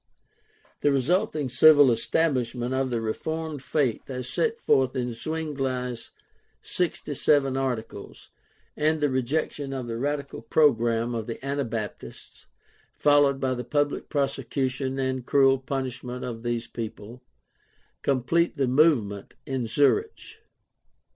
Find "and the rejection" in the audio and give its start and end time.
8.75-9.73